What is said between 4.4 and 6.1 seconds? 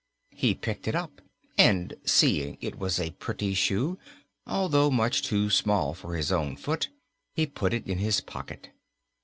although much too small